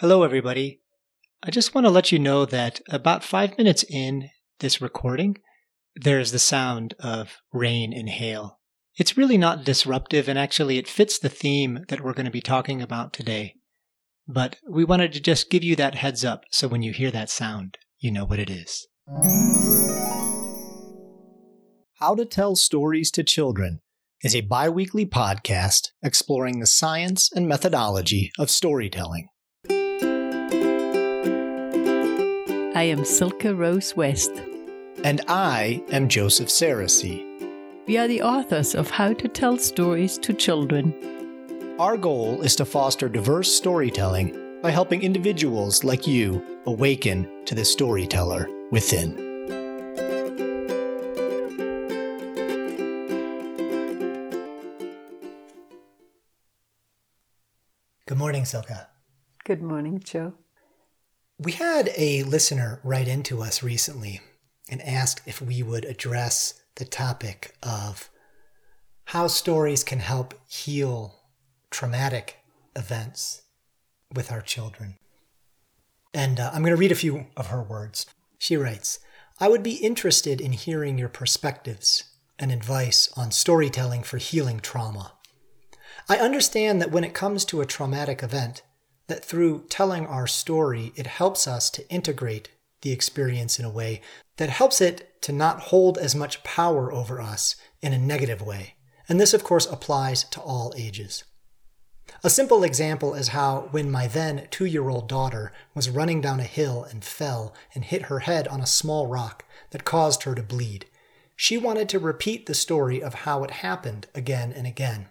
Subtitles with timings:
[0.00, 0.80] Hello, everybody.
[1.42, 4.30] I just want to let you know that about five minutes in
[4.60, 5.36] this recording,
[5.94, 8.60] there's the sound of rain and hail.
[8.96, 12.40] It's really not disruptive, and actually, it fits the theme that we're going to be
[12.40, 13.56] talking about today.
[14.26, 17.28] But we wanted to just give you that heads up so when you hear that
[17.28, 18.86] sound, you know what it is.
[21.98, 23.82] How to Tell Stories to Children
[24.22, 29.28] is a bi weekly podcast exploring the science and methodology of storytelling.
[32.72, 34.30] I am Silke Rose West.
[35.02, 37.26] And I am Joseph Sarosy.
[37.88, 40.94] We are the authors of How to Tell Stories to Children.
[41.80, 47.64] Our goal is to foster diverse storytelling by helping individuals like you awaken to the
[47.64, 49.16] storyteller within.
[58.06, 58.86] Good morning, Silke.
[59.42, 60.34] Good morning, Joe.
[61.42, 64.20] We had a listener write into us recently
[64.68, 68.10] and asked if we would address the topic of
[69.06, 71.18] how stories can help heal
[71.70, 72.36] traumatic
[72.76, 73.40] events
[74.14, 74.98] with our children.
[76.12, 78.04] And uh, I'm going to read a few of her words.
[78.38, 78.98] She writes
[79.38, 82.04] I would be interested in hearing your perspectives
[82.38, 85.12] and advice on storytelling for healing trauma.
[86.06, 88.60] I understand that when it comes to a traumatic event,
[89.10, 92.48] that through telling our story, it helps us to integrate
[92.82, 94.00] the experience in a way
[94.36, 98.74] that helps it to not hold as much power over us in a negative way.
[99.08, 101.24] And this, of course, applies to all ages.
[102.22, 106.38] A simple example is how, when my then two year old daughter was running down
[106.38, 110.36] a hill and fell and hit her head on a small rock that caused her
[110.36, 110.86] to bleed,
[111.34, 115.08] she wanted to repeat the story of how it happened again and again.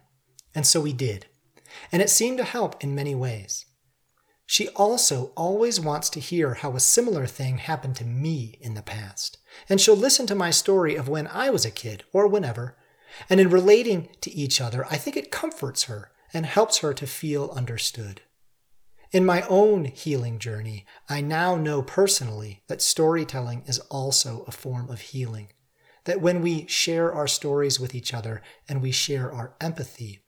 [0.55, 1.25] And so we did.
[1.91, 3.65] And it seemed to help in many ways.
[4.51, 8.81] She also always wants to hear how a similar thing happened to me in the
[8.81, 9.37] past.
[9.69, 12.75] And she'll listen to my story of when I was a kid or whenever.
[13.29, 17.05] And in relating to each other, I think it comforts her and helps her to
[17.05, 18.21] feel understood.
[19.11, 24.89] In my own healing journey, I now know personally that storytelling is also a form
[24.89, 25.49] of healing.
[26.05, 30.21] That when we share our stories with each other and we share our empathy,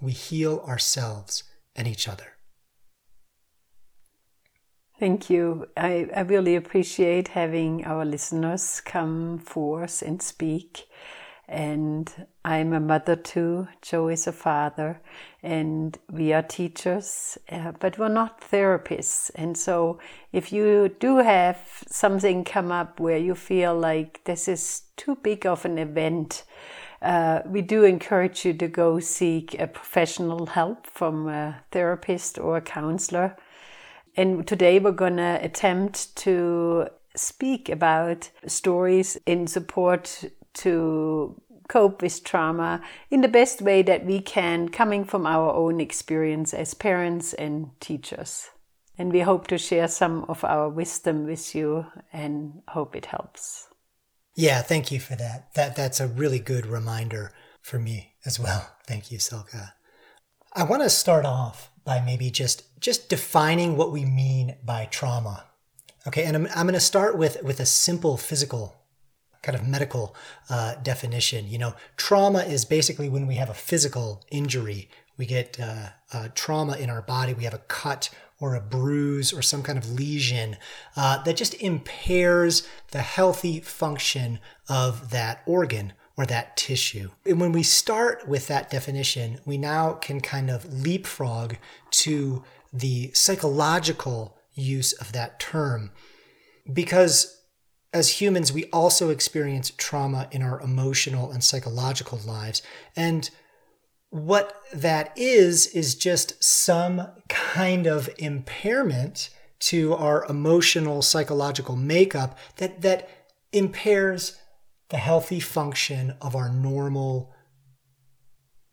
[0.00, 1.42] we heal ourselves
[1.74, 2.33] and each other.
[4.98, 5.66] Thank you.
[5.76, 10.86] I, I really appreciate having our listeners come forth and speak.
[11.48, 12.10] And
[12.44, 13.68] I'm a mother too.
[13.82, 15.00] Joe is a father,
[15.42, 19.30] and we are teachers, uh, but we're not therapists.
[19.34, 19.98] And so,
[20.32, 25.44] if you do have something come up where you feel like this is too big
[25.44, 26.44] of an event,
[27.02, 32.56] uh, we do encourage you to go seek a professional help from a therapist or
[32.56, 33.36] a counselor.
[34.16, 42.24] And today we're going to attempt to speak about stories in support to cope with
[42.24, 47.32] trauma in the best way that we can, coming from our own experience as parents
[47.32, 48.50] and teachers.
[48.96, 53.68] And we hope to share some of our wisdom with you and hope it helps.
[54.36, 55.54] Yeah, thank you for that.
[55.54, 57.32] That that's a really good reminder
[57.62, 58.70] for me as well.
[58.86, 59.54] Thank you, Silke.
[60.52, 65.46] I want to start off by maybe just just defining what we mean by trauma.
[66.06, 68.76] Okay, and I'm, I'm going to start with with a simple physical
[69.40, 70.14] kind of medical
[70.50, 71.48] uh, definition.
[71.48, 74.90] You know, trauma is basically when we have a physical injury.
[75.16, 77.32] We get uh, uh, trauma in our body.
[77.32, 80.58] We have a cut or a bruise or some kind of lesion
[80.94, 87.10] uh, that just impairs the healthy function of that organ or that tissue.
[87.24, 91.56] And when we start with that definition, we now can kind of leapfrog
[91.90, 95.92] to the psychological use of that term.
[96.70, 97.40] Because
[97.92, 102.60] as humans, we also experience trauma in our emotional and psychological lives.
[102.96, 103.30] And
[104.10, 109.30] what that is, is just some kind of impairment
[109.60, 113.08] to our emotional, psychological makeup that, that
[113.52, 114.36] impairs
[114.88, 117.32] the healthy function of our normal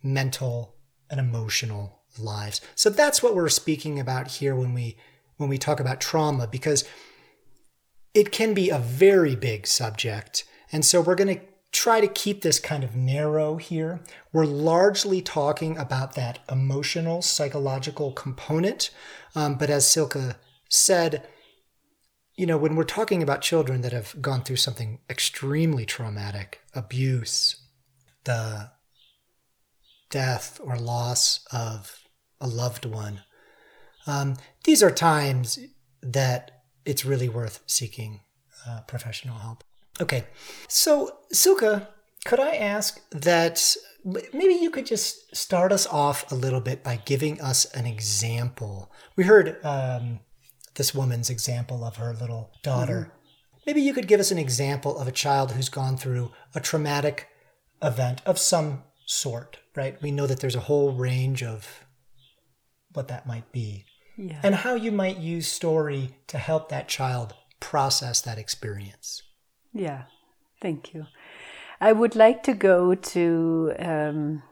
[0.04, 0.76] mental
[1.10, 2.62] and emotional lives.
[2.76, 4.98] So that's what we're speaking about here when we
[5.38, 6.86] when we talk about trauma because
[8.14, 10.44] it can be a very big subject.
[10.72, 11.42] And so we're going to
[11.72, 14.02] try to keep this kind of narrow here.
[14.34, 18.92] We're largely talking about that emotional, psychological component.
[19.36, 20.36] Um, but as Silke
[20.70, 21.28] said,
[22.36, 27.56] you know, when we're talking about children that have gone through something extremely traumatic, abuse,
[28.26, 28.72] the
[30.10, 32.01] death or loss of
[32.42, 33.22] a loved one,
[34.08, 34.36] um,
[34.66, 35.60] these are times
[36.02, 38.22] that it's really worth seeking
[38.68, 39.64] uh, professional help.
[40.02, 40.26] Okay,
[40.68, 41.88] so Silke,
[42.26, 47.02] could I ask that maybe you could just start us off a little bit by
[47.06, 48.92] giving us an example?
[49.16, 50.20] We heard um,
[50.76, 53.12] this woman's example of her little daughter.
[53.12, 53.62] Mm-hmm.
[53.68, 57.28] Maybe you could give us an example of a child who's gone through a traumatic
[57.84, 60.02] event of some sort, right?
[60.02, 61.86] We know that there's a whole range of
[62.94, 63.86] what that might be.
[64.18, 64.40] Yeah.
[64.44, 69.24] And how you might use story to help that child process that experience.
[69.74, 70.04] Yeah,
[70.62, 71.08] thank you.
[71.80, 74.44] I would like to go to um,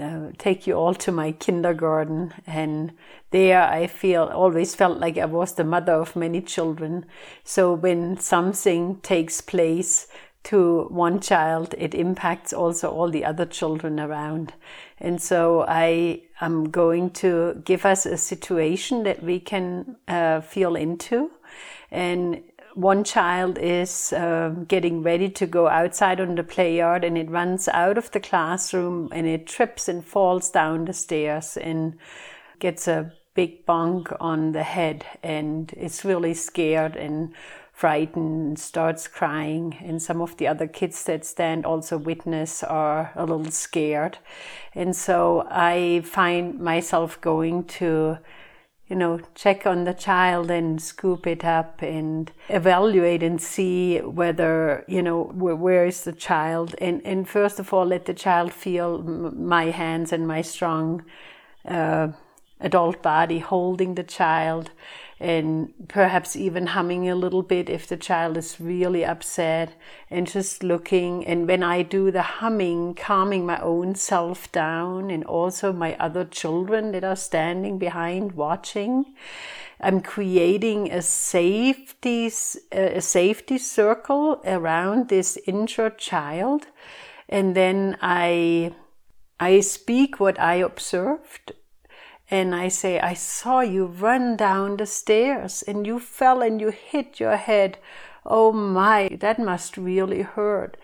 [0.00, 2.92] uh, take you all to my kindergarten, and
[3.30, 7.04] there I feel always felt like I was the mother of many children.
[7.44, 10.08] So when something takes place
[10.44, 14.54] to one child, it impacts also all the other children around.
[14.98, 20.76] And so I am going to give us a situation that we can uh, feel
[20.76, 21.30] into.
[21.90, 22.42] And
[22.74, 27.28] one child is uh, getting ready to go outside on the play yard and it
[27.28, 31.98] runs out of the classroom and it trips and falls down the stairs and
[32.60, 37.34] gets a big bonk on the head and is really scared and
[37.78, 43.24] frightened starts crying and some of the other kids that stand also witness are a
[43.24, 44.18] little scared
[44.74, 48.18] and so i find myself going to
[48.88, 54.82] you know, check on the child and scoop it up and evaluate and see whether,
[54.88, 56.74] you know, where, where is the child.
[56.78, 61.04] And, and first of all, let the child feel my hands and my strong
[61.66, 62.08] uh,
[62.60, 64.70] adult body holding the child
[65.20, 69.74] and perhaps even humming a little bit if the child is really upset
[70.10, 71.26] and just looking.
[71.26, 76.24] And when i do the humming calming my own self down and also my other
[76.24, 79.06] children that are standing behind watching
[79.80, 86.66] i'm creating a safety uh, a safety circle around this injured child.
[87.28, 88.72] And then i
[89.38, 91.52] i speak what i observed
[92.30, 96.70] and I say, I saw you run down the stairs and you fell and you
[96.70, 97.78] hit your head.
[98.26, 100.76] Oh my, that must really hurt.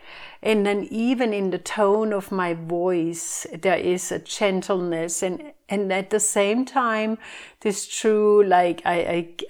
[0.43, 5.93] And then even in the tone of my voice, there is a gentleness and, and
[5.93, 7.19] at the same time,
[7.61, 8.95] this true, like, I,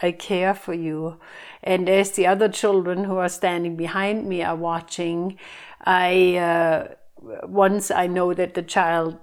[0.02, 1.20] I, I care for you.
[1.62, 5.38] And as the other children who are standing behind me are watching,
[5.84, 6.94] I, uh,
[7.44, 9.18] once I know that the child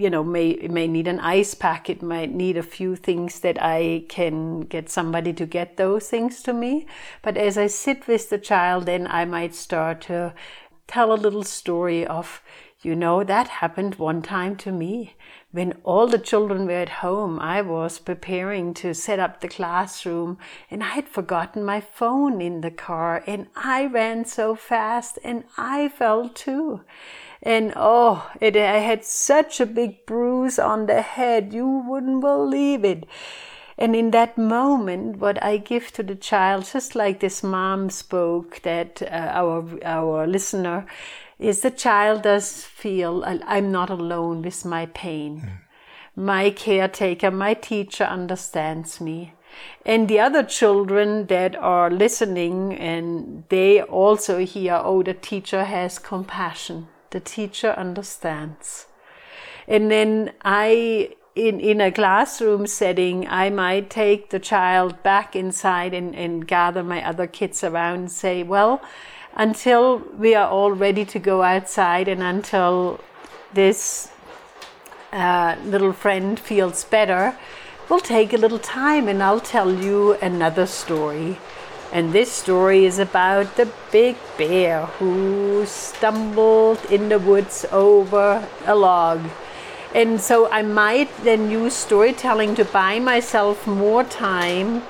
[0.00, 1.90] you know may may need an ice pack.
[1.90, 6.42] It might need a few things that i can get somebody to get those things
[6.44, 6.86] to me.
[7.22, 10.32] But as i sit with the child then i might start to
[10.86, 12.42] tell a little story of
[12.82, 15.14] you know that happened one time to me.
[15.52, 20.38] When all the children were at home i was preparing to set up the classroom
[20.70, 25.44] and i had forgotten my phone in the car and i ran so fast and
[25.58, 26.80] i fell too
[27.42, 32.84] and oh, it, I had such a big bruise on the head, you wouldn't believe
[32.84, 33.06] it.
[33.78, 38.60] And in that moment, what I give to the child, just like this mom spoke,
[38.62, 40.84] that uh, our our listener,
[41.38, 45.40] is the child does feel I'm not alone with my pain.
[45.40, 46.22] Mm.
[46.22, 49.32] My caretaker, my teacher understands me.
[49.86, 55.98] And the other children that are listening and they also hear, oh, the teacher has
[55.98, 58.86] compassion the teacher understands.
[59.68, 65.94] And then I, in, in a classroom setting, I might take the child back inside
[65.94, 68.82] and, and gather my other kids around and say, well,
[69.34, 73.00] until we are all ready to go outside and until
[73.54, 74.10] this
[75.12, 77.36] uh, little friend feels better,
[77.88, 81.38] we'll take a little time and I'll tell you another story.
[81.92, 88.76] And this story is about the big bear who stumbled in the woods over a
[88.76, 89.28] log.
[89.92, 94.84] And so I might then use storytelling to buy myself more time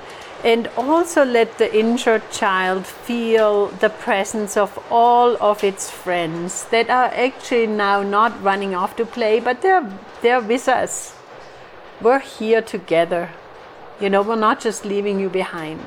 [0.44, 6.90] and also let the injured child feel the presence of all of its friends that
[6.90, 9.90] are actually now not running off to play, but they're,
[10.20, 11.14] they're with us.
[12.02, 13.30] We're here together.
[13.98, 15.86] You know, we're not just leaving you behind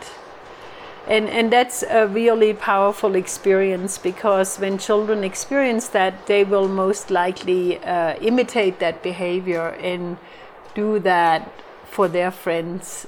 [1.08, 7.12] and and that's a really powerful experience because when children experience that they will most
[7.12, 10.18] likely uh, imitate that behavior and
[10.74, 11.52] do that
[11.86, 13.06] for their friends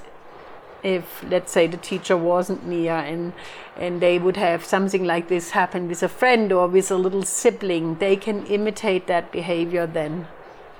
[0.82, 3.32] if let's say the teacher wasn't near and
[3.76, 7.22] and they would have something like this happen with a friend or with a little
[7.22, 10.26] sibling they can imitate that behavior then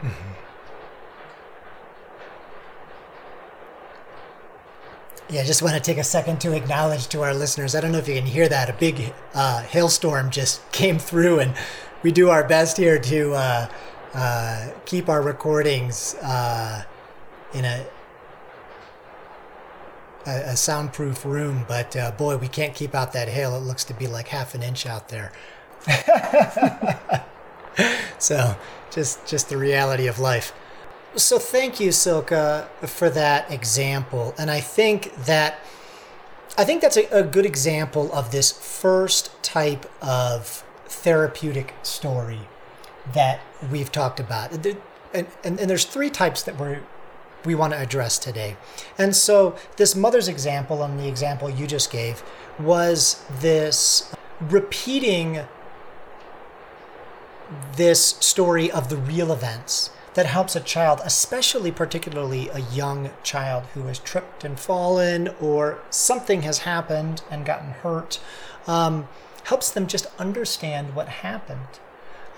[0.00, 0.46] mm-hmm.
[5.28, 7.75] Yeah, I just want to take a second to acknowledge to our listeners.
[7.75, 8.71] I don't know if you can hear that.
[8.71, 11.52] A big uh, hailstorm just came through, and
[12.02, 13.68] we do our best here to uh,
[14.14, 16.85] uh, keep our recordings uh,
[17.52, 17.85] in a,
[20.26, 21.64] a, a soundproof room.
[21.66, 23.56] But uh, boy, we can't keep out that hail.
[23.56, 25.33] It looks to be like half an inch out there.
[28.18, 28.56] so,
[28.92, 30.52] just just the reality of life.
[31.16, 34.35] So thank you, Silke, for that example.
[34.38, 35.61] And I think that
[36.58, 42.40] I think that's a, a good example of this first type of therapeutic story
[43.14, 44.52] that we've talked about.
[44.52, 44.76] And,
[45.14, 46.82] and, and there's three types that we're
[47.46, 48.56] we want to address today.
[48.99, 52.23] And so this mother's example and the example you just gave
[52.58, 55.44] was this repeating
[57.76, 63.64] this story of the real events that helps a child, especially particularly a young child
[63.75, 68.18] who has tripped and fallen or something has happened and gotten hurt,
[68.66, 69.06] um,
[69.44, 71.68] helps them just understand what happened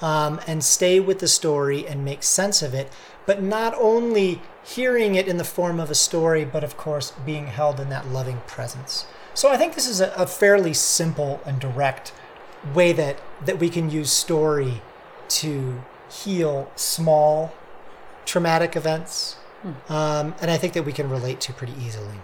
[0.03, 2.93] um, and stay with the story and make sense of it.
[3.27, 7.47] But not only hearing it in the form of a story, but of course being
[7.47, 9.07] held in that loving presence.
[9.35, 12.13] So I think this is a, a fairly simple and direct
[12.75, 14.83] way that, that we can use story
[15.29, 15.81] to
[16.11, 17.53] heal small
[18.29, 19.35] traumatic events.
[19.63, 19.93] Hmm.
[19.93, 22.21] Um, and I think that we can relate to pretty easily.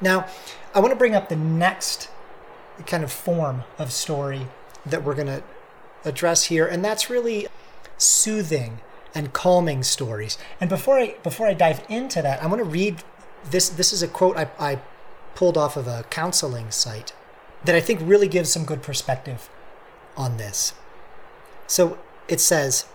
[0.00, 0.26] Now,
[0.74, 2.10] I want to bring up the next
[2.86, 4.48] kind of form of story
[4.84, 5.42] that we're going to
[6.04, 7.46] address here, and that's really
[7.96, 8.80] soothing
[9.14, 10.36] and calming stories.
[10.60, 13.02] And before I before I dive into that, I want to read
[13.50, 13.68] this.
[13.68, 14.80] This is a quote I, I
[15.34, 17.12] pulled off of a counseling site
[17.64, 19.48] that I think really gives some good perspective
[20.16, 20.74] on this.
[21.66, 22.86] So it says.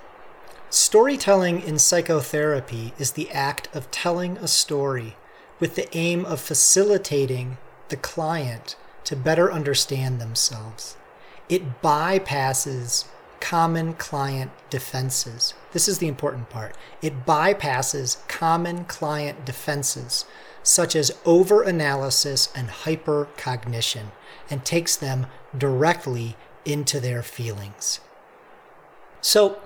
[0.75, 5.15] Storytelling in psychotherapy is the act of telling a story
[5.57, 10.97] with the aim of facilitating the client to better understand themselves.
[11.47, 13.05] It bypasses
[13.39, 15.53] common client defenses.
[15.71, 16.75] This is the important part.
[17.01, 20.25] It bypasses common client defenses,
[20.61, 24.07] such as overanalysis and hypercognition,
[24.49, 25.27] and takes them
[25.57, 28.01] directly into their feelings.
[29.21, 29.57] So,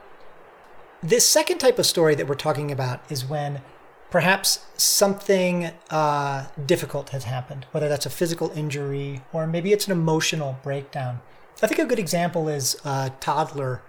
[1.02, 3.62] this second type of story that we're talking about is when
[4.10, 9.92] perhaps something uh, difficult has happened, whether that's a physical injury or maybe it's an
[9.92, 11.22] emotional breakdown.
[11.62, 13.82] I think a good example is a toddler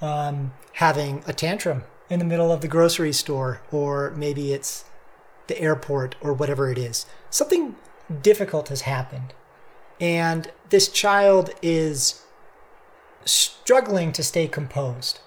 [0.00, 4.84] um, having a tantrum in the middle of the grocery store, or maybe it's
[5.46, 7.06] the airport or whatever it is.
[7.30, 7.76] Something
[8.22, 9.32] difficult has happened,
[9.98, 12.22] and this child is
[13.24, 15.20] struggling to stay composed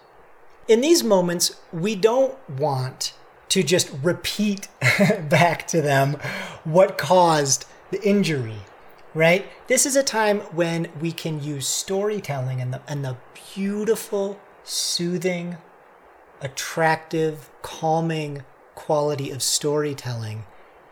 [0.67, 3.13] in these moments, we don't want
[3.49, 4.67] to just repeat
[5.29, 6.17] back to them
[6.63, 8.59] what caused the injury,
[9.13, 9.45] right?
[9.67, 13.17] This is a time when we can use storytelling and the, and the
[13.53, 15.57] beautiful, soothing,
[16.41, 18.43] attractive, calming
[18.75, 20.45] quality of storytelling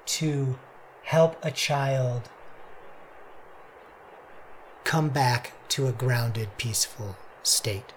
[0.06, 0.58] to
[1.04, 2.30] help a child
[4.86, 7.95] come back to a grounded, peaceful state.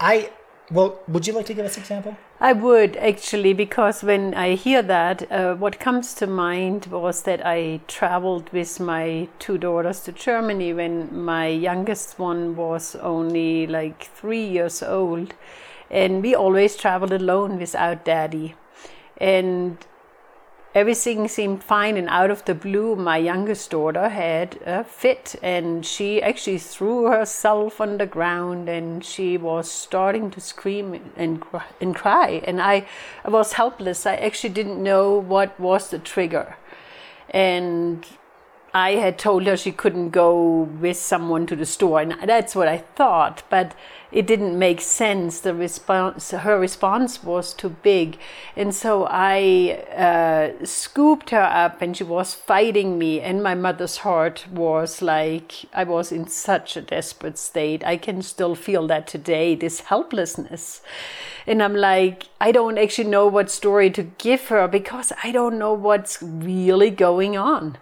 [0.00, 0.30] I
[0.70, 2.16] well, would you like to give us an example?
[2.40, 7.46] I would actually, because when I hear that, uh, what comes to mind was that
[7.46, 14.02] I traveled with my two daughters to Germany when my youngest one was only like
[14.02, 15.34] three years old.
[15.88, 18.56] And we always traveled alone without daddy.
[19.18, 19.78] And
[20.76, 22.94] everything seemed fine and out of the blue.
[22.94, 29.02] My youngest daughter had a fit and she actually threw herself on the ground and
[29.02, 31.42] she was starting to scream and,
[31.80, 32.42] and cry.
[32.46, 32.86] And I,
[33.24, 34.04] I was helpless.
[34.04, 36.56] I actually didn't know what was the trigger.
[37.30, 38.06] And
[38.76, 42.68] I had told her she couldn't go with someone to the store, and that's what
[42.68, 43.42] I thought.
[43.48, 43.74] But
[44.12, 45.40] it didn't make sense.
[45.40, 48.18] The response, her response was too big,
[48.54, 53.22] and so I uh, scooped her up, and she was fighting me.
[53.22, 57.82] And my mother's heart was like I was in such a desperate state.
[57.82, 59.54] I can still feel that today.
[59.54, 60.82] This helplessness,
[61.46, 65.58] and I'm like, I don't actually know what story to give her because I don't
[65.58, 67.78] know what's really going on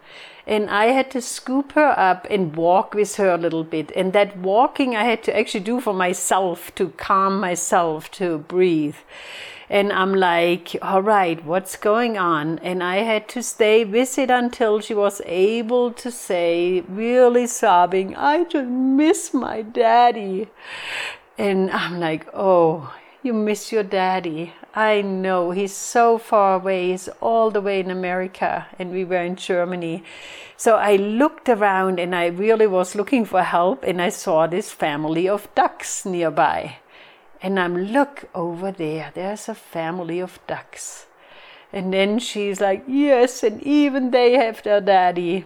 [0.47, 3.91] and I had to scoop her up and walk with her a little bit.
[3.97, 8.97] And that walking I had to actually do for myself to calm myself, to breathe.
[9.71, 12.59] And I'm like, all right, what's going on?
[12.59, 18.15] And I had to stay with it until she was able to say, really sobbing,
[18.15, 20.49] I just miss my daddy.
[21.39, 24.53] And I'm like, oh, you miss your daddy.
[24.77, 26.91] I know he's so far away.
[26.91, 30.03] He's all the way in America, and we were in Germany.
[30.57, 34.73] So I looked around and I really was looking for help, and I saw this
[34.73, 36.79] family of ducks nearby.
[37.41, 41.07] And I'm look over there, there's a family of ducks.
[41.73, 45.45] And then she's like, Yes, and even they have their daddy.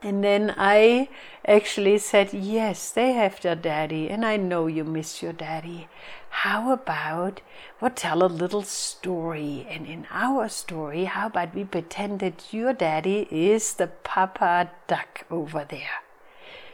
[0.00, 1.08] And then I
[1.44, 5.88] actually said, Yes, they have their daddy, and I know you miss your daddy.
[6.30, 7.40] How about
[7.80, 9.66] we tell a little story?
[9.68, 15.24] And in our story, how about we pretend that your daddy is the papa duck
[15.30, 16.02] over there?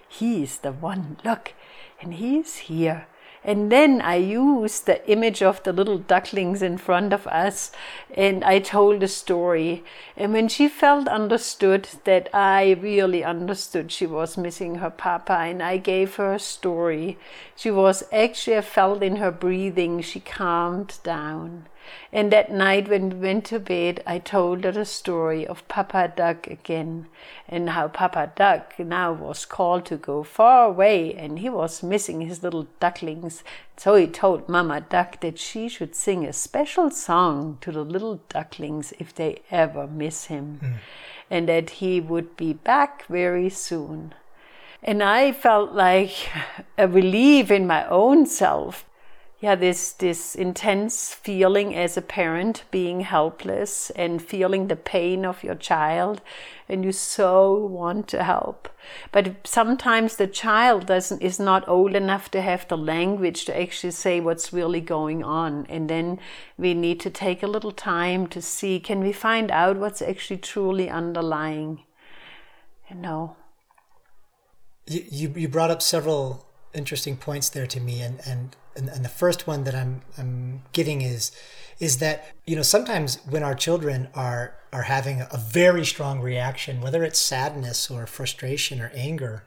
[0.07, 1.55] He's the one, look,
[2.01, 3.07] and he's here
[3.45, 7.73] and then I used the image of the little ducklings in front of us
[8.17, 9.85] and I told a story.
[10.17, 15.63] And when she felt understood, that I really understood she was missing her papa, and
[15.63, 17.19] I gave her a story,
[17.55, 21.67] she was actually, I felt in her breathing, she calmed down.
[22.13, 26.13] And that night when we went to bed, I told her the story of Papa
[26.15, 27.07] Duck again,
[27.49, 32.21] and how Papa Duck now was called to go far away, and he was missing
[32.21, 33.43] his little ducklings.
[33.77, 38.21] So he told Mama Duck that she should sing a special song to the little
[38.29, 40.75] ducklings if they ever miss him, mm.
[41.31, 44.15] and that he would be back very soon.
[44.83, 46.29] And I felt like
[46.79, 48.85] a relief in my own self
[49.45, 55.45] yeah this this intense feeling as a parent being helpless and feeling the pain of
[55.45, 56.23] your child
[56.69, 58.69] and you so want to help.
[59.13, 63.91] But sometimes the child doesn't is not old enough to have the language to actually
[63.91, 65.67] say what's really going on.
[65.69, 66.19] And then
[66.57, 70.39] we need to take a little time to see can we find out what's actually
[70.39, 71.83] truly underlying?
[72.89, 73.37] You know?
[74.87, 76.44] You you brought up several
[76.75, 81.03] interesting points there to me and and and, the first one that I'm I'm getting
[81.03, 81.31] is
[81.79, 86.81] is that you know sometimes when our children are are having a very strong reaction,
[86.81, 89.45] whether it's sadness or frustration or anger,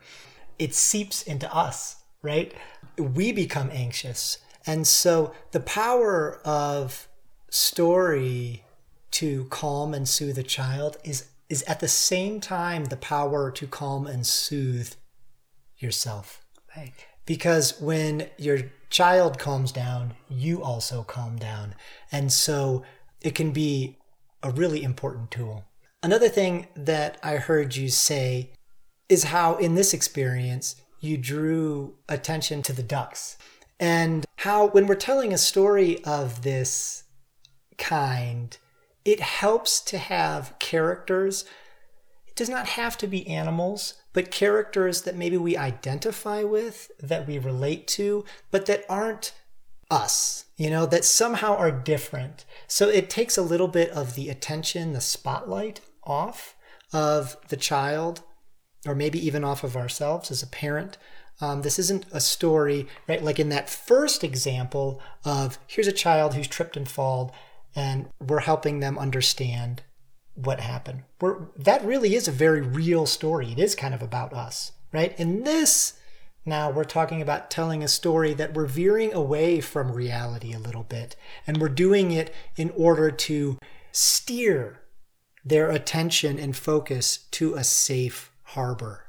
[0.57, 2.53] it seeps into us, right?
[2.97, 7.07] We become anxious, and so the power of
[7.49, 8.63] story
[9.11, 13.67] to calm and soothe a child is is at the same time the power to
[13.67, 14.93] calm and soothe
[15.77, 16.45] yourself.
[16.75, 16.93] Right.
[17.27, 21.75] Because when your child calms down, you also calm down.
[22.11, 22.83] And so
[23.21, 23.99] it can be
[24.41, 25.65] a really important tool.
[26.01, 28.53] Another thing that I heard you say
[29.09, 33.37] is how, in this experience, you drew attention to the ducks
[33.79, 37.03] and how, when we're telling a story of this
[37.77, 38.57] kind,
[39.05, 41.45] it helps to have characters.
[42.27, 47.27] It does not have to be animals, but characters that maybe we identify with, that
[47.27, 49.31] we relate to, but that aren't
[49.91, 52.43] us, you know, that somehow are different.
[52.65, 56.55] So it takes a little bit of the attention, the spotlight off
[56.91, 58.23] of the child,
[58.87, 60.97] or maybe even off of ourselves as a parent.
[61.39, 63.23] Um, this isn't a story, right?
[63.23, 67.29] Like in that first example of here's a child who's tripped and fallen,
[67.75, 69.83] and we're helping them understand
[70.37, 71.03] what happened.
[71.19, 73.51] We're, that really is a very real story.
[73.51, 75.19] It is kind of about us, right?
[75.19, 75.99] In this,
[76.45, 80.83] now we're talking about telling a story that we're veering away from reality a little
[80.83, 83.57] bit, and we're doing it in order to
[83.91, 84.81] steer
[85.43, 89.05] their attention and focus to a safe harbor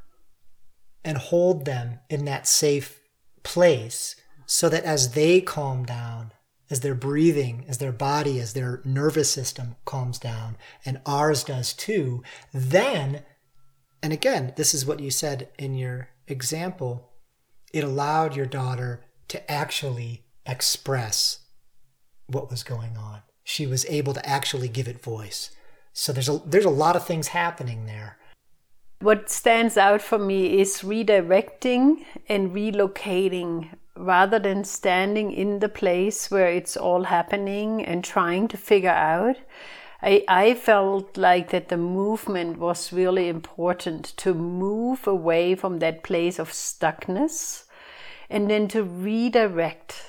[1.05, 3.01] and hold them in that safe
[3.43, 6.33] place so that as they calm down
[6.71, 11.73] as their breathing, as their body, as their nervous system calms down, and ours does
[11.73, 13.23] too, then,
[14.03, 17.11] and again, this is what you said in your example,
[17.73, 21.41] it allowed your daughter to actually express
[22.27, 23.23] what was going on.
[23.45, 25.51] She was able to actually give it voice.
[25.93, 28.19] So there's a there's a lot of things happening there.
[29.01, 36.31] What stands out for me is redirecting and relocating rather than standing in the place
[36.31, 39.37] where it's all happening and trying to figure out.
[40.01, 46.05] I, I felt like that the movement was really important to move away from that
[46.05, 47.65] place of stuckness
[48.31, 50.05] and then to redirect.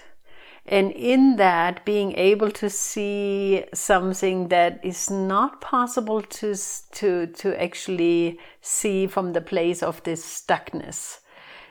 [0.66, 6.56] And in that, being able to see something that is not possible to,
[6.92, 11.22] to, to actually see from the place of this stuckness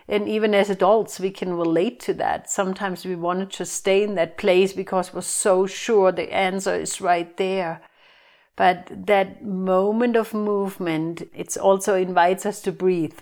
[0.09, 2.51] and even as adults we can relate to that.
[2.51, 7.01] Sometimes we wanted to stay in that place because we're so sure the answer is
[7.01, 7.83] right there.
[8.57, 13.21] But that moment of movement it also invites us to breathe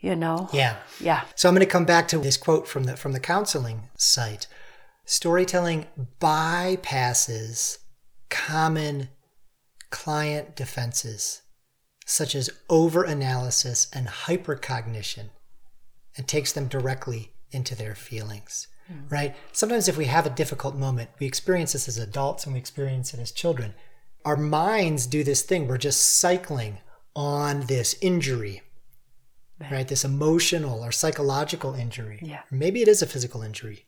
[0.00, 0.48] you know?
[0.52, 0.76] Yeah.
[1.00, 1.24] Yeah.
[1.34, 4.46] So i'm going to come back to this quote from the from the counseling site.
[5.04, 5.86] Storytelling
[6.20, 7.78] bypasses
[8.30, 9.08] common
[9.90, 11.42] client defenses
[12.04, 15.30] such as overanalysis and hypercognition
[16.18, 19.10] and takes them directly into their feelings mm.
[19.10, 22.58] right sometimes if we have a difficult moment we experience this as adults and we
[22.58, 23.74] experience it as children
[24.24, 26.78] our minds do this thing we're just cycling
[27.16, 28.60] on this injury
[29.60, 29.88] right, right?
[29.88, 32.40] this emotional or psychological injury yeah.
[32.52, 33.86] or maybe it is a physical injury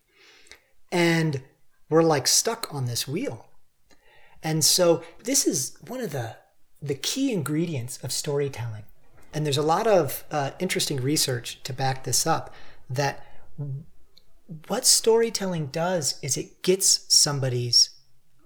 [0.91, 1.43] and
[1.91, 3.47] we're like stuck on this wheel
[4.43, 6.37] and so this is one of the
[6.83, 8.85] the key ingredients of storytelling.
[9.33, 12.53] And there's a lot of uh, interesting research to back this up
[12.89, 13.25] that
[14.67, 17.91] what storytelling does is it gets somebody's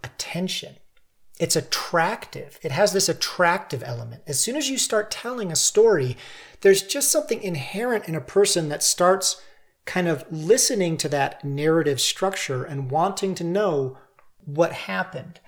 [0.02, 0.76] attention.
[1.40, 2.58] It's attractive.
[2.62, 4.22] It has this attractive element.
[4.26, 6.16] As soon as you start telling a story,
[6.60, 9.42] there's just something inherent in a person that starts
[9.84, 13.98] kind of listening to that narrative structure and wanting to know
[14.44, 15.40] what happened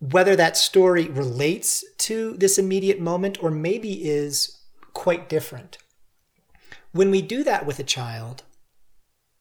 [0.00, 4.58] whether that story relates to this immediate moment or maybe is
[4.92, 5.78] quite different.
[6.92, 8.44] When we do that with a child,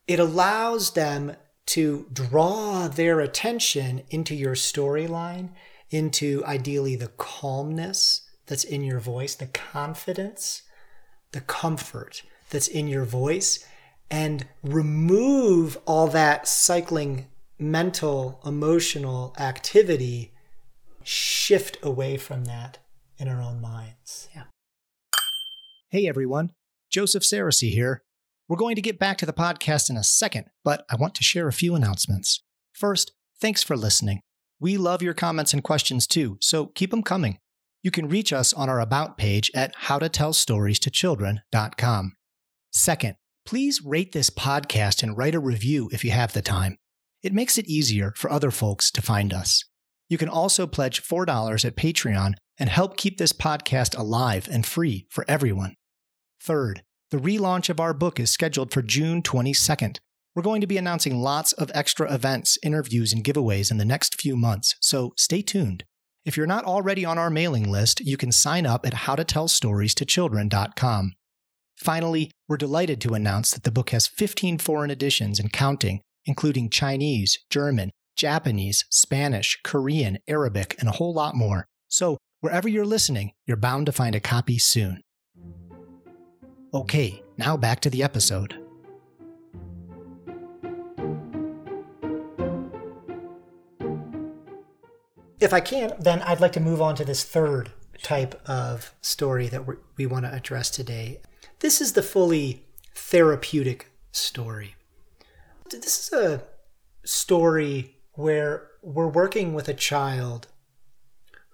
[0.07, 1.35] it allows them
[1.67, 5.49] to draw their attention into your storyline,
[5.89, 10.63] into ideally the calmness that's in your voice, the confidence,
[11.33, 13.65] the comfort that's in your voice,
[14.09, 17.27] and remove all that cycling
[17.59, 20.33] mental, emotional activity
[21.07, 22.77] shift away from that
[23.17, 24.27] in our own minds.
[24.35, 24.43] Yeah.
[25.89, 26.51] Hey everyone,
[26.89, 28.03] Joseph Sarosy here.
[28.49, 31.23] We're going to get back to the podcast in a second, but I want to
[31.23, 32.43] share a few announcements.
[32.73, 34.19] First, thanks for listening.
[34.59, 37.39] We love your comments and questions too, so keep them coming.
[37.83, 42.13] You can reach us on our About page at howtotellstories2children.com.
[42.71, 43.15] Second,
[43.45, 46.77] please rate this podcast and write a review if you have the time.
[47.23, 49.63] It makes it easier for other folks to find us.
[50.09, 55.05] You can also pledge $4 at Patreon and help keep this podcast alive and free
[55.09, 55.75] for everyone.
[56.41, 59.97] Third, the relaunch of our book is scheduled for June 22nd.
[60.35, 64.21] We're going to be announcing lots of extra events, interviews, and giveaways in the next
[64.21, 65.83] few months, so stay tuned.
[66.25, 71.13] If you're not already on our mailing list, you can sign up at howtotellstories2children.com.
[71.77, 76.69] Finally, we're delighted to announce that the book has 15 foreign editions and counting, including
[76.69, 81.67] Chinese, German, Japanese, Spanish, Korean, Arabic, and a whole lot more.
[81.87, 85.01] So, wherever you're listening, you're bound to find a copy soon.
[86.73, 88.55] Okay, now back to the episode.
[95.39, 99.47] If I can, then I'd like to move on to this third type of story
[99.49, 99.63] that
[99.95, 101.21] we want to address today.
[101.59, 104.75] This is the fully therapeutic story.
[105.69, 106.43] This is a
[107.05, 110.47] story where we're working with a child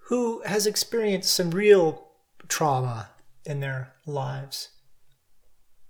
[0.08, 2.08] who has experienced some real
[2.48, 3.10] trauma
[3.44, 4.70] in their lives.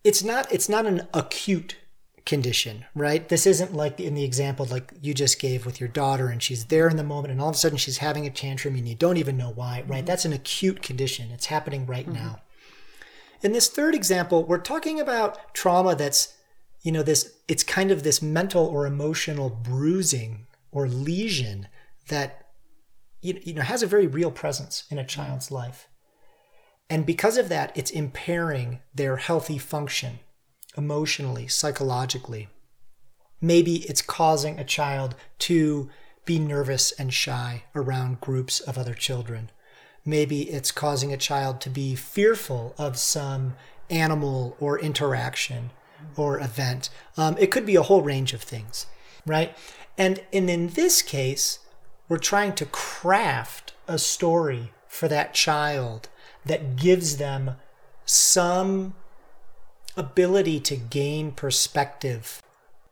[0.02, 1.76] It's not it's not an acute
[2.26, 3.28] condition, right?
[3.28, 6.66] This isn't like in the example like you just gave with your daughter and she's
[6.66, 8.94] there in the moment and all of a sudden she's having a tantrum and you
[8.94, 9.98] don't even know why, right?
[9.98, 10.06] Mm-hmm.
[10.06, 11.30] That's an acute condition.
[11.30, 12.24] It's happening right mm-hmm.
[12.24, 12.40] now.
[13.42, 16.36] In this third example, we're talking about trauma that's
[16.82, 21.68] you know this it's kind of this mental or emotional bruising or lesion
[22.08, 22.48] that
[23.22, 25.88] you know has a very real presence in a child's life.
[26.90, 30.18] And because of that, it's impairing their healthy function
[30.76, 32.48] emotionally, psychologically.
[33.40, 35.88] Maybe it's causing a child to
[36.26, 39.50] be nervous and shy around groups of other children.
[40.04, 43.54] Maybe it's causing a child to be fearful of some
[43.88, 45.70] animal or interaction
[46.16, 46.90] or event.
[47.16, 48.86] Um, it could be a whole range of things,
[49.26, 49.56] right?
[49.96, 51.60] And, and in this case,
[52.08, 56.08] we're trying to craft a story for that child
[56.44, 57.56] that gives them
[58.04, 58.94] some
[59.96, 62.42] ability to gain perspective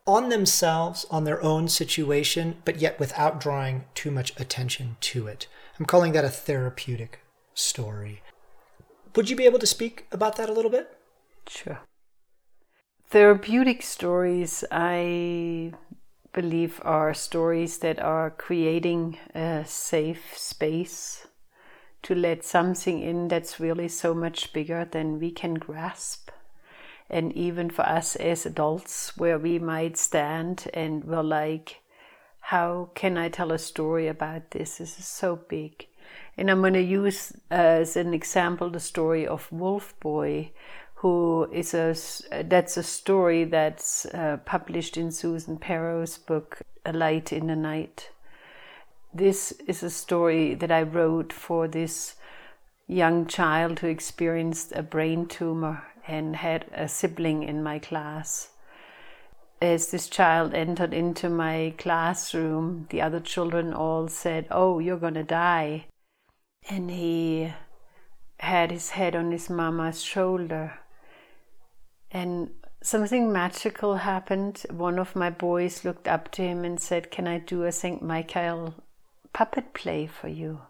[0.07, 5.47] on themselves, on their own situation, but yet without drawing too much attention to it.
[5.79, 7.21] I'm calling that a therapeutic
[7.55, 8.23] story.
[9.15, 10.99] Would you be able to speak about that a little bit?
[11.47, 11.81] Sure.
[13.11, 15.73] Therapeutic stories, I
[16.33, 21.27] believe are stories that are creating a safe space
[22.03, 26.31] to let something in that's really so much bigger than we can grasp.
[27.09, 31.81] And even for us as adults, where we might stand and we're like,
[32.41, 34.79] how can I tell a story about this?
[34.79, 35.87] This is so big.
[36.37, 40.53] And I'm going to use uh, as an example the story of Wolf Boy,
[41.03, 41.97] who is a
[42.45, 48.11] that's a story that's uh, published in Susan Perrow's book A Light in the Night.
[49.13, 52.15] This is a story that I wrote for this
[52.87, 58.51] young child who experienced a brain tumor and had a sibling in my class.
[59.61, 65.25] As this child entered into my classroom, the other children all said, Oh, you're gonna
[65.25, 65.87] die.
[66.71, 67.53] And he
[68.39, 70.79] had his head on his mama's shoulder.
[72.13, 72.51] And
[72.83, 74.67] something magical happened.
[74.71, 78.03] One of my boys looked up to him and said, Can I do a St.
[78.03, 78.75] Michael
[79.33, 80.61] puppet play for you?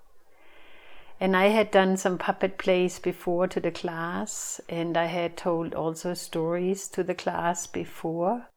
[1.19, 5.75] And I had done some puppet plays before to the class, and I had told
[5.75, 8.49] also stories to the class before.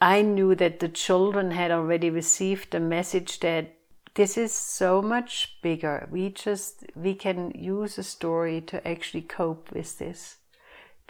[0.00, 3.76] I knew that the children had already received the message that
[4.14, 6.08] this is so much bigger.
[6.10, 10.38] We just we can use a story to actually cope with this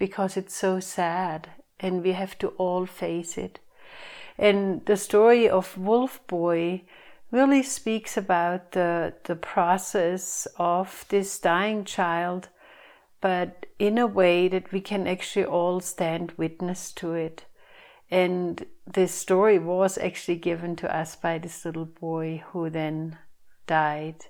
[0.01, 3.61] because it's so sad and we have to all face it.
[4.39, 6.83] And the story of Wolf Boy
[7.31, 12.49] really speaks about the, the process of this dying child,
[13.21, 17.45] but in a way that we can actually all stand witness to it.
[18.11, 23.19] And this story was actually given to us by this little boy who then
[23.67, 24.25] died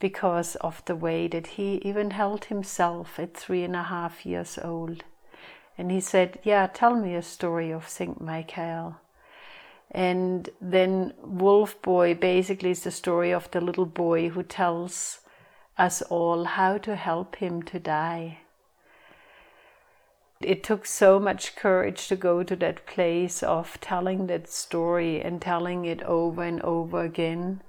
[0.00, 4.58] because of the way that he even held himself at three and a half years
[4.62, 5.04] old.
[5.78, 8.20] And he said, Yeah, tell me a story of St.
[8.20, 8.96] Michael.
[9.90, 15.20] And then Wolf Boy basically is the story of the little boy who tells
[15.76, 18.38] us all how to help him to die.
[20.40, 25.42] It took so much courage to go to that place of telling that story and
[25.42, 27.60] telling it over and over again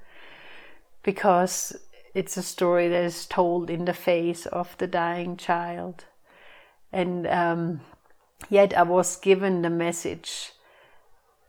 [1.04, 1.76] because
[2.14, 6.06] it's a story that is told in the face of the dying child.
[6.92, 7.82] And um,
[8.50, 10.52] yet I was given the message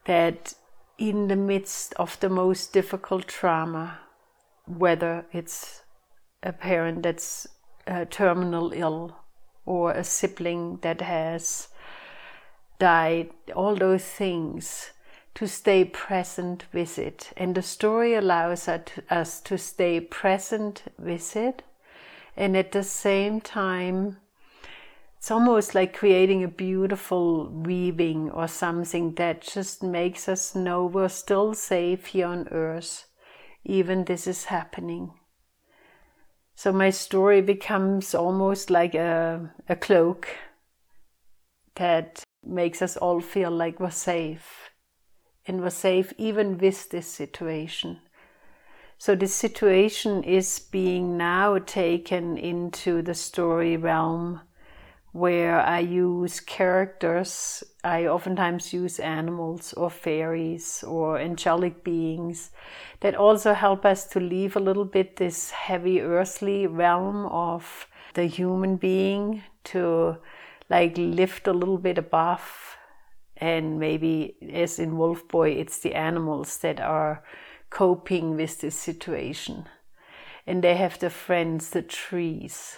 [0.04, 0.54] that
[0.98, 3.98] in the midst of the most difficult trauma,
[4.66, 5.82] whether it's
[6.42, 7.46] a parent that's
[7.86, 9.16] uh, terminal ill
[9.64, 11.68] or a sibling that has
[12.78, 14.90] died, all those things,
[15.34, 17.32] to stay present with it.
[17.36, 21.62] And the story allows us to stay present with it
[22.36, 24.18] and at the same time
[25.16, 31.08] it's almost like creating a beautiful weaving or something that just makes us know we're
[31.08, 33.06] still safe here on earth,
[33.64, 35.12] even this is happening.
[36.56, 40.26] So my story becomes almost like a, a cloak
[41.76, 44.71] that makes us all feel like we're safe.
[45.46, 48.00] And we're safe even with this situation.
[48.98, 54.42] So this situation is being now taken into the story realm
[55.12, 57.62] where I use characters.
[57.84, 62.50] I oftentimes use animals or fairies or angelic beings
[63.00, 68.26] that also help us to leave a little bit this heavy earthly realm of the
[68.26, 70.16] human being to
[70.70, 72.71] like lift a little bit above.
[73.42, 77.24] And maybe, as in Wolf Boy, it's the animals that are
[77.70, 79.66] coping with this situation.
[80.46, 82.76] And they have the friends, the trees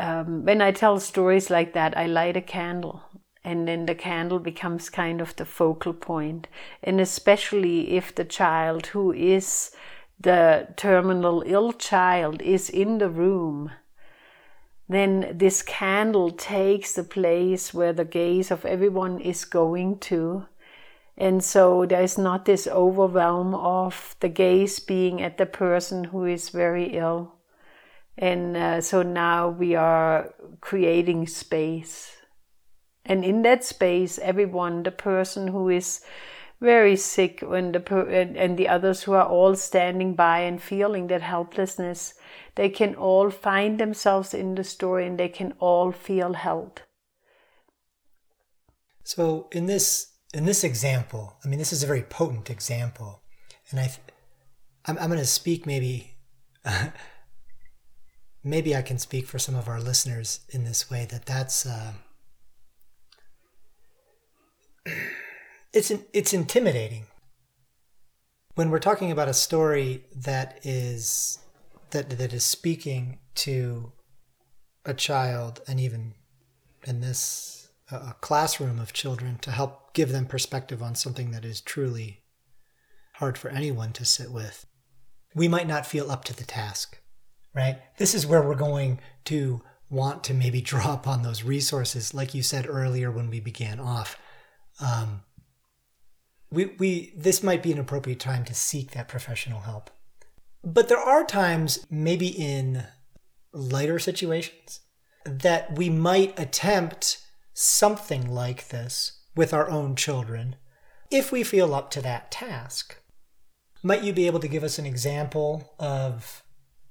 [0.00, 3.02] um, when I tell stories like that, I light a candle
[3.44, 6.48] and then the candle becomes kind of the focal point.
[6.82, 9.72] And especially if the child who is
[10.18, 13.72] the terminal ill child is in the room,
[14.90, 20.46] then this candle takes the place where the gaze of everyone is going to.
[21.16, 26.48] And so there's not this overwhelm of the gaze being at the person who is
[26.48, 27.34] very ill.
[28.18, 32.16] And uh, so now we are creating space.
[33.04, 36.00] And in that space, everyone, the person who is
[36.60, 41.22] very sick and the, and the others who are all standing by and feeling that
[41.22, 42.14] helplessness,
[42.54, 46.82] they can all find themselves in the story and they can all feel held.
[49.04, 53.22] So in this in this example, I mean, this is a very potent example,
[53.70, 53.90] and I,
[54.86, 56.14] I'm, I'm going to speak maybe
[58.44, 61.92] maybe I can speak for some of our listeners in this way that that's uh,
[65.72, 67.06] it's it's intimidating
[68.54, 71.38] when we're talking about a story that is
[71.90, 73.92] that that is speaking to
[74.84, 76.14] a child and even
[76.84, 81.60] in this a classroom of children to help give them perspective on something that is
[81.60, 82.22] truly
[83.14, 84.66] hard for anyone to sit with
[85.34, 87.00] we might not feel up to the task
[87.54, 87.78] right?
[87.96, 92.42] This is where we're going to want to maybe draw upon those resources, like you
[92.42, 94.16] said earlier when we began off,
[94.80, 95.22] um,
[96.50, 99.90] we, we this might be an appropriate time to seek that professional help.
[100.62, 102.84] But there are times, maybe in
[103.52, 104.80] lighter situations,
[105.24, 107.18] that we might attempt
[107.54, 110.56] something like this with our own children
[111.10, 112.96] if we feel up to that task.
[113.82, 116.42] Might you be able to give us an example of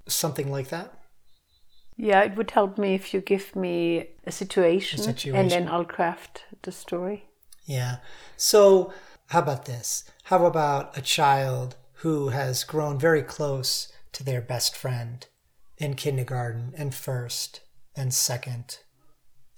[0.07, 0.93] something like that?
[1.95, 5.35] Yeah, it would help me if you give me a situation, A situation.
[5.39, 7.25] and then I'll craft the story.
[7.65, 7.97] Yeah.
[8.37, 8.93] So,
[9.29, 10.03] how about this?
[10.23, 15.25] How about a child who has grown very close to their best friend
[15.77, 17.61] in kindergarten and first
[17.95, 18.79] and second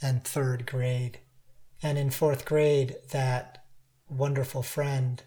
[0.02, 1.20] and third grade?
[1.82, 3.64] And in fourth grade, that
[4.10, 5.24] wonderful friend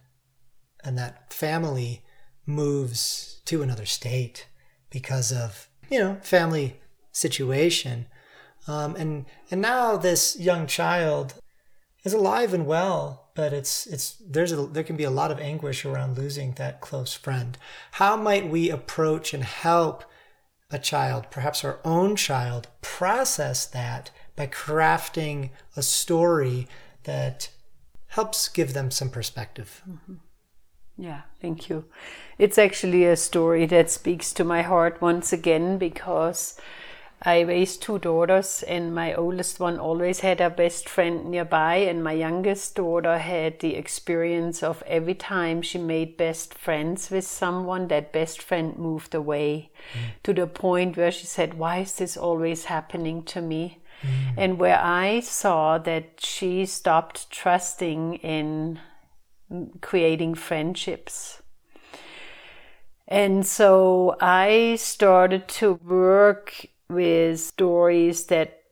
[0.85, 2.05] and that family
[2.45, 4.47] moves to another state
[4.91, 6.81] because of, you know, family
[7.13, 8.07] situation.
[8.69, 11.35] Um, and and now this young child
[12.05, 15.41] is alive and well, but it's it's there's a there can be a lot of
[15.41, 17.59] anguish around losing that close friend.
[17.93, 20.05] How might we approach and help
[20.71, 26.67] a child, perhaps our own child, process that by crafting a story
[27.05, 27.51] that
[28.09, 29.83] helps give them some perspective?
[29.89, 30.15] Mm-hmm.
[30.97, 31.87] Yeah, thank you.
[32.39, 36.57] It's actually a story that speaks to my heart once again because
[37.27, 42.05] I raised two daughters, and my oldest one always had a best friend nearby, and
[42.05, 47.89] my youngest daughter had the experience of every time she made best friends with someone,
[47.89, 50.23] that best friend moved away mm.
[50.23, 53.81] to the point where she said, Why is this always happening to me?
[54.03, 54.35] Mm.
[54.37, 58.81] And where I saw that she stopped trusting in
[59.81, 61.41] creating friendships.
[63.09, 68.63] And so I started to work with stories that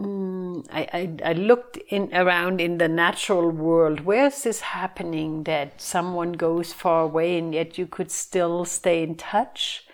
[0.00, 4.00] mm, I, I, I looked in around in the natural world.
[4.00, 9.16] Where's this happening that someone goes far away and yet you could still stay in
[9.16, 9.86] touch?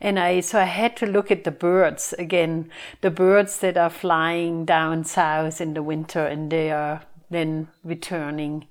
[0.00, 2.70] And I so I had to look at the birds again,
[3.02, 8.66] the birds that are flying down south in the winter and they are then returning.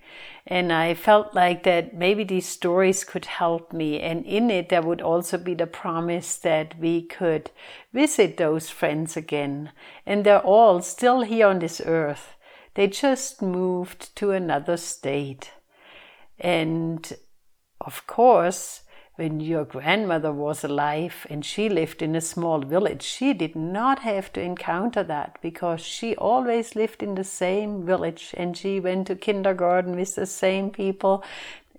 [0.47, 3.99] And I felt like that maybe these stories could help me.
[3.99, 7.51] And in it, there would also be the promise that we could
[7.93, 9.71] visit those friends again.
[10.05, 12.33] And they're all still here on this earth.
[12.73, 15.51] They just moved to another state.
[16.39, 17.11] And
[17.79, 18.81] of course,
[19.21, 23.99] when your grandmother was alive and she lived in a small village, she did not
[23.99, 29.05] have to encounter that because she always lived in the same village and she went
[29.05, 31.23] to kindergarten with the same people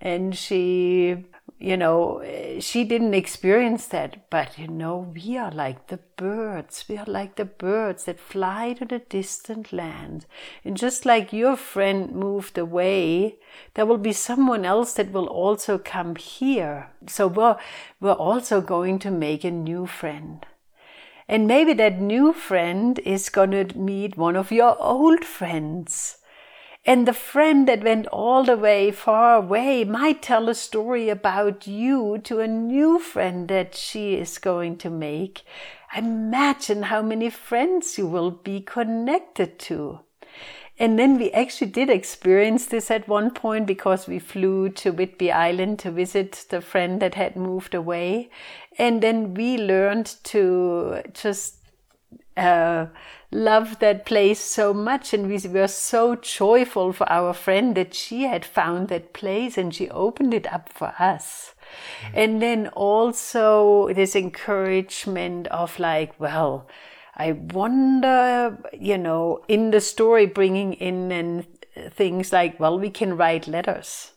[0.00, 1.16] and she
[1.62, 6.84] you know, eh, she didn't experience that, but you know, we are like the birds.
[6.88, 10.26] We are like the birds that fly to the distant land.
[10.64, 13.36] And just like your friend moved away,
[13.74, 16.90] there will be someone else that will also come here.
[17.06, 17.56] So we're,
[18.00, 20.44] we're also going to make a new friend.
[21.28, 26.16] And maybe that new friend is going to meet one of your old friends.
[26.84, 31.66] And the friend that went all the way far away might tell a story about
[31.66, 35.42] you to a new friend that she is going to make.
[35.96, 40.00] Imagine how many friends you will be connected to.
[40.78, 45.32] And then we actually did experience this at one point because we flew to Whidbey
[45.32, 48.30] Island to visit the friend that had moved away.
[48.78, 51.61] And then we learned to just
[52.36, 52.86] uh,
[53.30, 58.22] love that place so much and we were so joyful for our friend that she
[58.24, 61.54] had found that place and she opened it up for us
[62.04, 62.14] mm-hmm.
[62.14, 66.68] and then also this encouragement of like well
[67.16, 71.46] i wonder you know in the story bringing in and
[71.90, 74.12] things like well we can write letters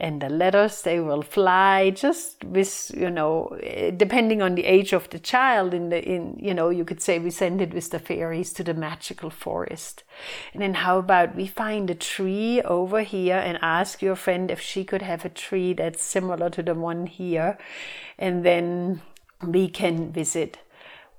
[0.00, 4.92] and the letters they will fly just with you know eh, depending on the age
[4.92, 7.90] of the child in the in you know you could say we send it with
[7.90, 10.02] the fairies to the magical forest.
[10.52, 14.60] And then how about we find a tree over here and ask your friend if
[14.60, 17.58] she could have a tree that's similar to the one here
[18.18, 19.02] and then
[19.46, 20.58] we can visit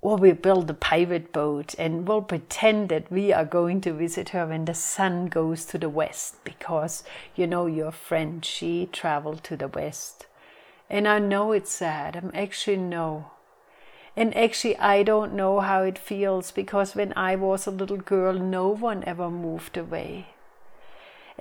[0.01, 4.29] or we build a pirate boat and we'll pretend that we are going to visit
[4.29, 7.03] her when the sun goes to the west because
[7.35, 10.25] you know your friend she traveled to the west.
[10.89, 12.15] And i know it's sad.
[12.15, 13.31] I'm actually no.
[14.15, 18.33] And actually i don't know how it feels because when i was a little girl
[18.33, 20.30] no one ever moved away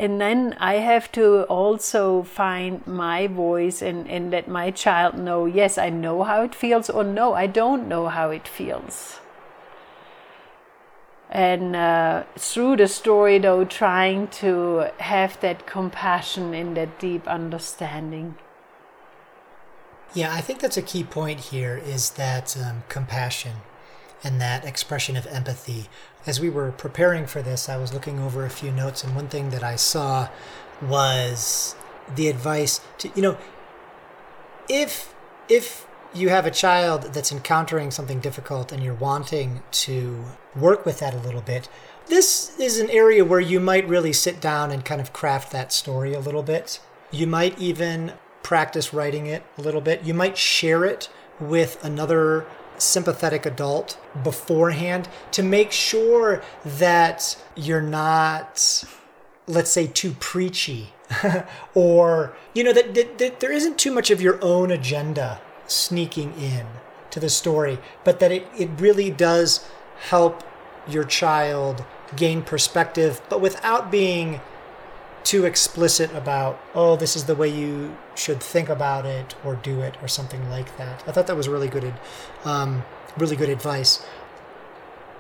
[0.00, 5.46] and then I have to also find my voice and, and let my child know
[5.46, 9.20] yes, I know how it feels, or no, I don't know how it feels.
[11.30, 18.34] and uh, through the story though trying to have that compassion and that deep understanding
[20.12, 23.52] yeah i think that's a key point here is that um, compassion
[24.22, 25.88] and that expression of empathy
[26.26, 29.28] as we were preparing for this i was looking over a few notes and one
[29.28, 30.28] thing that i saw
[30.82, 31.74] was
[32.14, 33.36] the advice to you know
[34.68, 35.14] if
[35.48, 40.24] if you have a child that's encountering something difficult and you're wanting to
[40.56, 41.68] work with that a little bit,
[42.06, 45.72] this is an area where you might really sit down and kind of craft that
[45.72, 46.80] story a little bit.
[47.12, 50.02] You might even practice writing it a little bit.
[50.02, 51.08] You might share it
[51.38, 52.46] with another
[52.80, 58.84] sympathetic adult beforehand to make sure that you're not,
[59.46, 60.92] let's say, too preachy.
[61.74, 66.34] Or, you know, that, that, that there isn't too much of your own agenda sneaking
[66.34, 66.66] in
[67.10, 69.68] to the story, but that it, it really does
[70.08, 70.42] help
[70.88, 71.84] your child
[72.16, 74.40] gain perspective, but without being
[75.24, 79.80] too explicit about, oh, this is the way you should think about it or do
[79.80, 81.02] it or something like that.
[81.06, 81.94] I thought that was really good,
[82.44, 82.84] um,
[83.16, 84.04] really good advice.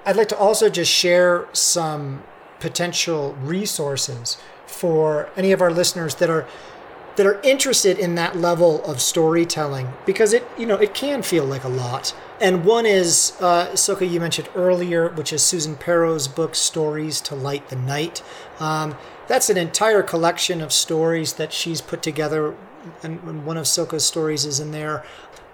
[0.06, 2.22] I'd like to also just share some
[2.58, 6.46] potential resources for any of our listeners that are
[7.20, 11.44] that are interested in that level of storytelling because it you know it can feel
[11.44, 12.16] like a lot.
[12.40, 17.34] And one is uh, Silke you mentioned earlier which is Susan Perrow's book Stories to
[17.34, 18.22] Light the Night.
[18.58, 18.96] Um,
[19.28, 22.54] that's an entire collection of stories that she's put together
[23.02, 25.04] and one of Silke's stories is in there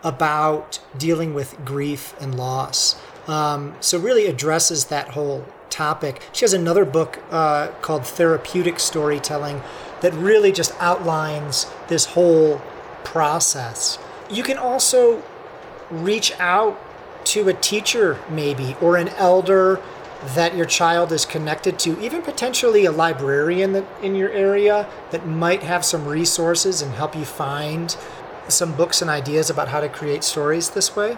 [0.04, 2.94] about dealing with grief and loss.
[3.26, 6.22] Um, so really addresses that whole topic.
[6.32, 9.62] She has another book uh, called Therapeutic Storytelling
[10.00, 12.60] that really just outlines this whole
[13.04, 13.98] process.
[14.30, 15.22] You can also
[15.90, 16.80] reach out
[17.26, 19.80] to a teacher, maybe, or an elder
[20.34, 25.62] that your child is connected to, even potentially a librarian in your area that might
[25.62, 27.96] have some resources and help you find
[28.48, 31.16] some books and ideas about how to create stories this way.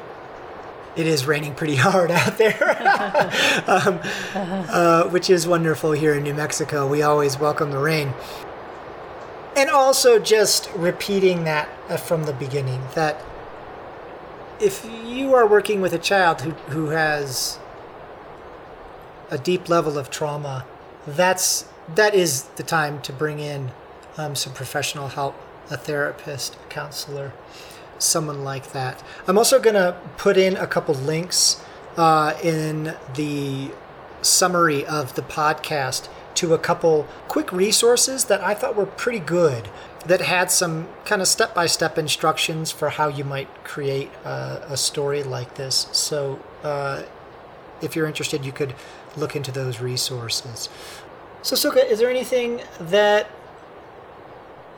[0.97, 4.01] It is raining pretty hard out there, um,
[4.35, 6.87] uh, which is wonderful here in New Mexico.
[6.87, 8.15] We always welcome the rain
[9.59, 13.23] and also just repeating that uh, from the beginning that
[14.61, 17.59] if you are working with a child who, who has
[19.31, 20.65] a deep level of trauma
[21.07, 23.71] that's that is the time to bring in
[24.17, 25.35] um, some professional help
[25.71, 27.33] a therapist a counselor
[27.99, 29.03] someone like that.
[29.27, 31.63] I'm also going to put in a couple links
[31.97, 33.71] uh, in the
[34.23, 36.09] summary of the podcast
[36.39, 39.69] to a couple quick resources that I thought were pretty good
[40.07, 44.63] that had some kind of step by step instructions for how you might create a,
[44.71, 45.89] a story like this.
[45.91, 47.03] So, uh,
[47.83, 48.75] if you're interested, you could
[49.17, 50.69] look into those resources.
[51.43, 53.29] So, Silke, is there anything that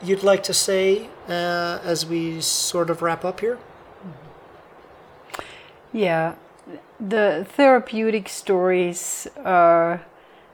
[0.03, 3.59] you'd like to say uh, as we sort of wrap up here?
[5.93, 6.35] Yeah,
[6.99, 10.01] the therapeutic stories are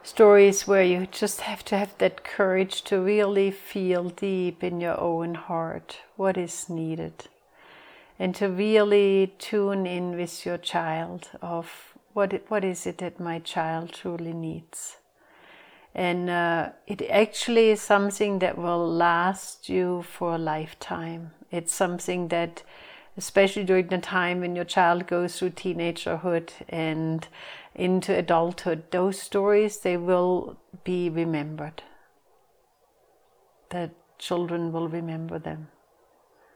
[0.08, 4.98] stories where you just have to have that courage to really feel deep in your
[5.00, 7.28] own heart what is needed
[8.18, 13.38] and to really tune in with your child of what what is it that my
[13.38, 14.98] child truly needs.
[15.94, 21.32] And uh, it actually is something that will last you for a lifetime.
[21.52, 22.64] It's something that
[23.18, 27.28] especially during the time when your child goes through teenagerhood and
[27.78, 31.84] into adulthood, those stories they will be remembered.
[33.70, 35.68] The children will remember them.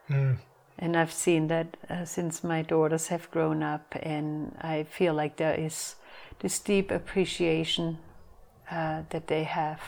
[0.09, 0.37] Mm.
[0.79, 5.37] And I've seen that uh, since my daughters have grown up, and I feel like
[5.37, 5.95] there is
[6.39, 7.99] this deep appreciation
[8.71, 9.79] uh, that they have.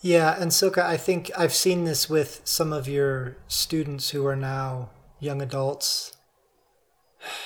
[0.00, 4.36] Yeah, and Silke, I think I've seen this with some of your students who are
[4.36, 4.90] now
[5.20, 6.15] young adults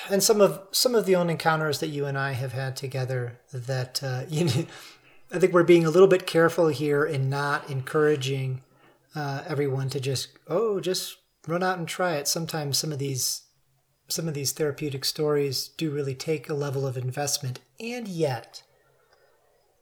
[0.09, 3.39] and some of some of the own encounters that you and I have had together
[3.51, 4.65] that uh, you know,
[5.31, 8.61] I think we're being a little bit careful here in not encouraging
[9.15, 11.17] uh, everyone to just oh just
[11.47, 12.27] run out and try it.
[12.27, 13.43] Sometimes some of these
[14.07, 18.63] some of these therapeutic stories do really take a level of investment, and yet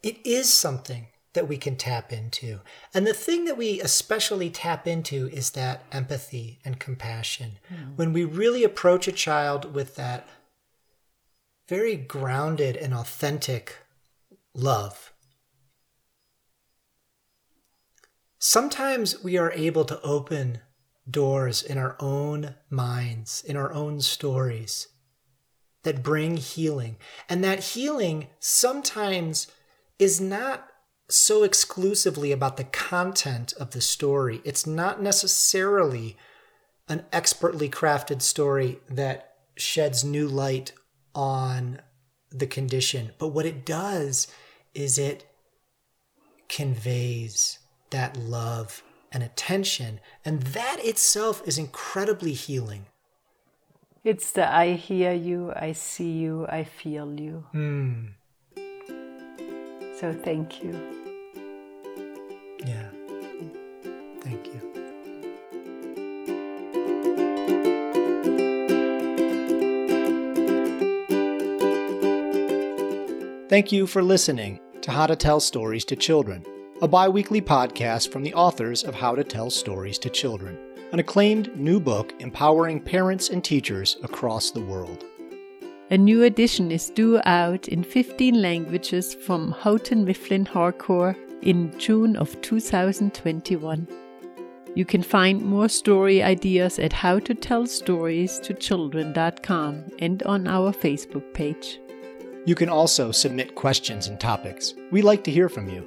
[0.04, 2.60] it is something that we can tap into.
[2.94, 7.60] And the thing that we especially tap into is that empathy and compassion.
[7.72, 7.98] Mm.
[7.98, 10.28] When we really approach a child with that
[11.68, 13.78] very grounded and authentic
[14.56, 15.14] love,
[18.40, 20.60] sometimes we are able to open
[21.10, 24.88] doors in our own minds, in our own stories,
[25.84, 26.98] that bring healing.
[27.30, 29.48] And that healing sometimes
[29.98, 30.69] is not
[31.10, 34.42] so exclusively about the content of the story.
[34.44, 36.18] It's not necessarily
[36.88, 40.74] an expertly crafted story that sheds new light
[41.14, 41.82] on
[42.32, 43.12] the condition.
[43.18, 44.28] But what it does
[44.74, 45.26] is it
[46.48, 50.00] conveys that love and attention.
[50.24, 52.86] And that itself is incredibly healing.
[54.04, 57.46] It's the I hear you, I see you, I feel you.
[57.54, 58.12] Mm.
[60.00, 60.99] So thank you.
[73.50, 76.46] Thank you for listening to How to Tell Stories to Children,
[76.84, 80.60] a bi weekly podcast from the authors of How to Tell Stories to Children,
[80.92, 85.04] an acclaimed new book empowering parents and teachers across the world.
[85.90, 92.16] A new edition is due out in 15 languages from Houghton Mifflin Harcourt in June
[92.18, 93.88] of 2021.
[94.76, 101.80] You can find more story ideas at howtotellstories-to-children.com and on our Facebook page.
[102.46, 104.74] You can also submit questions and topics.
[104.92, 105.86] We like to hear from you.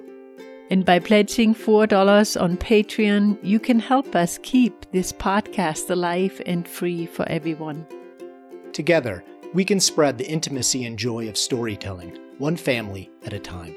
[0.70, 6.66] And by pledging $4 on Patreon, you can help us keep this podcast alive and
[6.66, 7.86] free for everyone.
[8.72, 9.22] Together,
[9.52, 13.76] we can spread the intimacy and joy of storytelling, one family at a time.